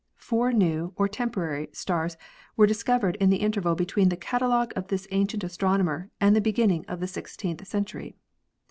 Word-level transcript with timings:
Four 0.17 0.51
new, 0.51 0.93
or 0.95 1.07
temporary, 1.07 1.69
stars 1.73 2.17
were 2.57 2.65
discovered 2.65 3.17
in 3.17 3.29
the 3.29 3.37
interval 3.43 3.75
between 3.75 4.09
the 4.09 4.17
catalogue 4.17 4.73
of 4.75 4.87
this 4.87 5.07
ancient 5.11 5.43
astronomer 5.43 6.09
and 6.19 6.35
the 6.35 6.41
beginning 6.41 6.85
of 6.87 6.99
the 7.01 7.07
sixteenth 7.07 7.67
century. 7.67 8.15